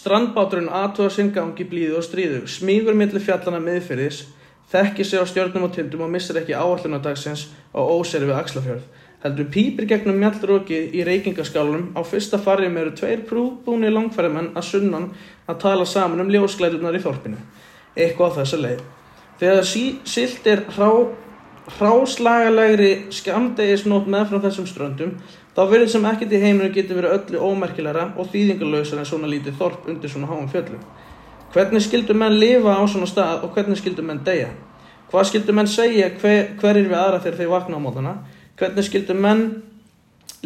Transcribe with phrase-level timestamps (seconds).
[0.00, 4.22] Strandbáturinn aðtóða sinn gangi blíðu og stríðu, smígur millir fjallana miðfyrðis,
[4.72, 7.42] þekkir sig á stjörnum og tildum og missir ekki áallunardagsins
[7.76, 8.86] á óseri við Axlafjörð.
[9.20, 15.10] Heldur pípir gegnum mjallrókið í reykingaskálunum á fyrsta farjum eru tveir prúbúni langfærimenn að sunnan
[15.44, 17.36] að tala saman um ljósklædunar í þorpinu.
[17.92, 18.80] Eitthvað á þessa leið.
[19.42, 20.88] Þegar sí, silt er hrá,
[21.76, 25.12] hráslagalegri skamdegisnót meðfram þessum ströndum,
[25.56, 29.58] þá verður sem ekkert í heiminu getur verið öllu ómerkilegra og þýðingarlausar en svona lítið
[29.58, 30.82] þorp undir svona háum fjöllum.
[31.50, 34.52] Hvernig skildu menn lifa á svona stað og hvernig skildu menn deyja?
[35.10, 38.12] Hvað skildu menn segja hver, hverjir við aðra þegar þeir vakna á mótana?
[38.60, 39.42] Hvernig skildu menn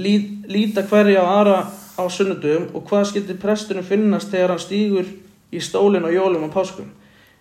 [0.00, 0.14] lí,
[0.48, 1.58] líta hverja á aðra
[2.00, 5.10] á sunnudum og hvað skildi presturinn finnast þegar hann stýgur
[5.52, 6.88] í stólinn og jólum á páskum?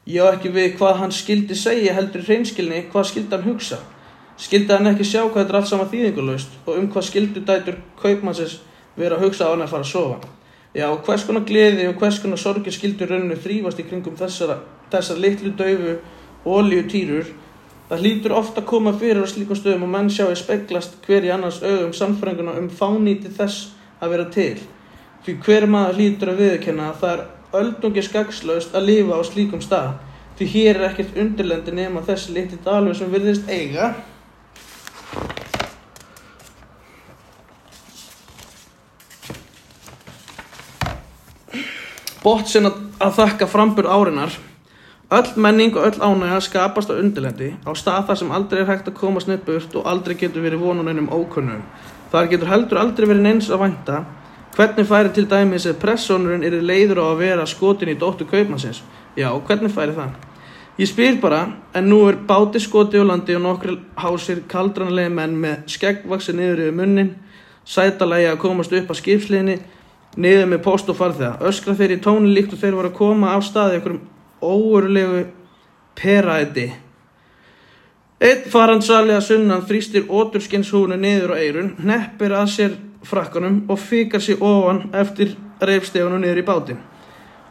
[0.04, 3.80] Ég á ekki við hvað hann skildi segja heldur hreinskilni, hvað skildi hann hugsa?
[4.44, 7.78] Skildi hann ekki sjá hvað þetta er allt saman þýðingulegst og um hvað skildu dætur
[8.02, 8.58] kaupmannsins
[9.00, 10.32] vera að hugsa á hann að fara að sofa?
[10.74, 14.58] Já, hvers konar gleði og hvers konar sorgir skildur rauninu þrýfast í kringum þessar,
[14.92, 15.96] þessar litlu daufu
[16.50, 17.30] oljutýrur.
[17.90, 21.28] Það hlýtur ofta að koma fyrir á slíkum stöðum og menn sjá í speglast hver
[21.28, 23.70] í annars auðum samfrænguna um fánýti þess
[24.02, 24.56] að vera til.
[25.24, 27.24] Því hver maður hlýtur að viðkenna að það er
[27.62, 29.94] öldungi skagslaust að lifa á slíkum stað.
[30.40, 33.94] Því hér er ekkert undirlendi nema þessi litli dalur sem virðist eiga.
[42.24, 42.72] Bótt sinna
[43.04, 44.36] að þakka frambur árinar.
[45.14, 48.88] Öll menning og öll ánægja skapast á undirlendi á stað þar sem aldrei er hægt
[48.90, 51.62] að komast neitt burt og aldrei getur verið vonun einum ókunnum.
[52.12, 54.04] Þar getur heldur aldrei verið neins að vænta
[54.54, 58.84] Hvernig færi til dæmis að pressónurinn er leiður á að vera skotin í dóttu kaupmannsins?
[59.18, 60.12] Já, hvernig færi það?
[60.78, 61.40] Ég spyr bara,
[61.74, 66.68] en nú er báti skoti á landi og nokkri hásir kaldranlega menn með skeggvaksi niður
[66.68, 67.10] yfir munnin,
[67.66, 69.58] sætalegi að komast upp á skipsliðinni,
[70.18, 71.38] niður með post og farþega.
[71.50, 74.04] Öskra þeir í tóni líkt og þeir voru að koma af staði einhverjum
[74.44, 75.22] óurlegu
[75.98, 76.68] peræti.
[78.24, 82.72] Eitt farandsali að sunnan þrýstir óturskinnshúnu niður á eirun, neppir að sér
[83.04, 86.80] frakkanum og fikar sér ofan eftir reifstegunum niður í bátinn.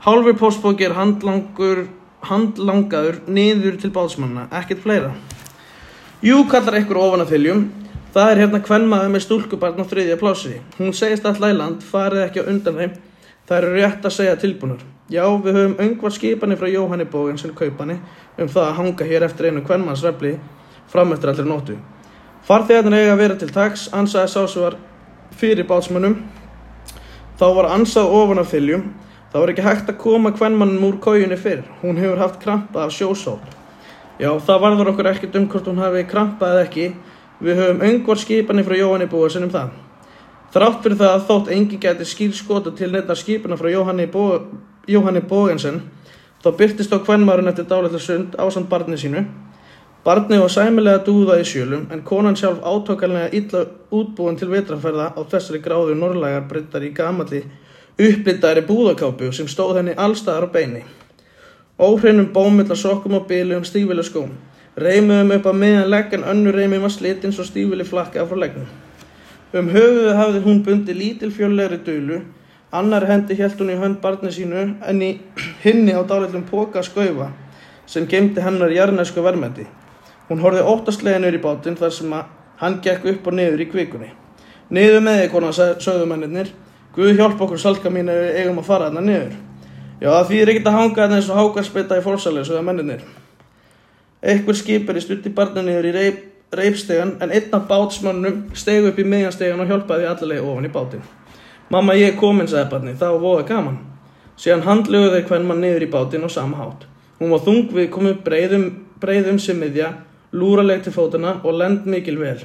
[0.03, 5.11] Hálfur postbóki er handlangaður niður til bátsmannina, ekkert fleira.
[6.23, 7.82] Jú, kallar ekkur ofan að þiljum.
[8.13, 10.59] Það er hérna kvennmaður með stúlkubarn á þriðja plási.
[10.77, 12.95] Hún segist alltaf í land, farið ekki á undan þeim.
[13.49, 14.85] Það eru rétt að segja tilbúnur.
[15.13, 17.99] Já, við höfum öngvar skipanir frá Jóhanni Bógensen kaupani
[18.39, 20.37] um það að hanga hér eftir einu kvennmannsrefli
[20.93, 21.77] framöftur allir nóttu.
[22.47, 24.79] Farþegarnir eiga að vera til tags, ansaði sá sem var
[25.39, 26.17] fyrir bátsmönnum
[27.41, 28.85] þá var ansað ofan af þiljum
[29.33, 32.93] þá var ekki hægt að koma kvennmannum úr kójunni fyrr hún hefur haft krampa af
[32.95, 33.39] sjósól
[34.21, 36.87] já það varður okkur ekkert um hvort hún hafi krampa eða ekki
[37.43, 39.73] við höfum öngvar skipanir frá Jóhanni Bóasen um það
[40.55, 44.41] þrátt fyrir það þótt engi geti skýr skota til netta skipina frá Jóhanni, Bó,
[44.89, 45.83] Jóhanni Bógensen
[46.43, 49.27] þá byrtist á kvennmarun eftir dálætla sund á samt barni sínu
[50.03, 53.61] Barnið var sæmilega dúða í sjölum en konan sjálf átökallega illa
[53.95, 57.45] útbúin til vetrafærða á þessari gráðu norrlægar bryttar í gamalli
[58.03, 60.83] upplitaðri búðakápu sem stóð henni allstaðar á beini.
[61.79, 64.33] Óhreinum bómiðla sokkum og bílu um stífili skóm.
[64.73, 68.71] Reymiðum upp að miðan legg en önnu reymið var slitins og stífili flakka frá leggnum.
[69.53, 72.23] Um höfuðu hafði hún bundi lítil fjöllegri dölu,
[72.73, 75.11] annar hendi held hún í hönd barni sínu en í
[75.61, 77.29] hinni á dálitlum póka skaufa
[77.85, 79.67] sem gemdi hennar jarnæsku vermendi.
[80.31, 82.31] Hún horfið óttastlega niður í bátinn þar sem að
[82.63, 84.09] hann gekk upp og niður í kvikunni.
[84.73, 86.55] Niður með þig, konar, sögðu mennir.
[86.97, 89.37] Guð hjálp okkur salka mín ef við eigum að fara þarna niður.
[90.01, 93.05] Já, því er ekkert að hanga þarna eins og hákarspita í fólksalegu, sögðu mennir.
[94.23, 96.21] Ekkur skipar í stutti barna niður í reip,
[96.55, 101.03] reipstegan en einn af bátsmönnum steg upp í miðjanstegan og hjálpaði allavega ofan í bátinn.
[101.73, 103.79] Mamma, ég er komin, sagði barni, það var voða gaman.
[104.39, 106.87] Síðan handluðu þau hvern mann niður í bátinn og sama hátt.
[107.19, 108.67] Hún var þung við komið breiðum,
[109.03, 109.93] breiðum sem miðja
[110.33, 112.39] lúraleg til fótana og lend mikil vel.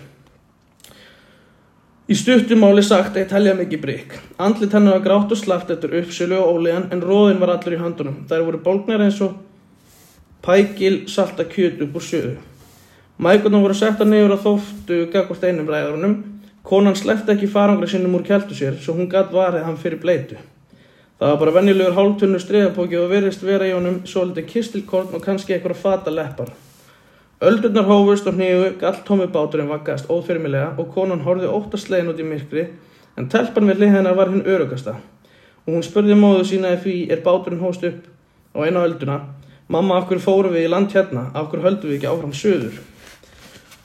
[2.08, 4.14] Í stuttumáli sagt eitt helja mikið brygg.
[4.40, 7.82] Andlit hennar var grátt og slaft eftir uppsölu og ólegan en róðin var allur í
[7.82, 8.22] handunum.
[8.30, 9.34] Þær voru bólgnar eins og
[10.48, 12.36] pækil salta kjöt upp úr sjöðu.
[13.20, 16.14] Mækurnar voru setta niður á þóftu gagvart einum ræðarunum.
[16.64, 20.38] Konan slefti ekki farangri sinnum úr kjæltu sér svo hún gatt varðið hann fyrir bleitu.
[21.20, 25.56] Það var bara vennilegur hálftunnu streðapóki og verðist vera í honum svolítið kistilkorn og kannski
[25.56, 26.54] eitthvað fata leppar.
[27.42, 32.64] Öldurnar hófust og hnígu, galltómi báturinn vakkaðist óþyrmilega og konan horfið óttaslegin út í myrkri
[33.18, 34.96] en telpan við hlið hennar var hinn örugasta
[35.66, 38.08] og hún spurði móðu sína ef því er báturinn hóst upp
[38.58, 39.20] á eina ölduna
[39.68, 41.26] Mamma, af hverju fórum við í land hérna?
[41.36, 42.78] Af hverju höldum við ekki áfram söður?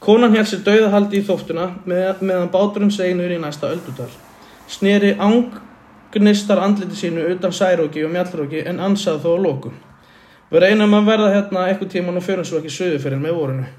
[0.03, 4.11] Konan hér sér dauðahaldi í þóttuna með, meðan báturinn segnur í næsta öldudal.
[4.71, 5.57] Sneri ang,
[6.15, 9.77] gnistar andliti sínu utan særóki og mjallróki en ansað þó að lókum.
[10.53, 13.71] Við reynum að verða hérna eitthvað tíman og förum svo ekki söðu fyrir með vorinu.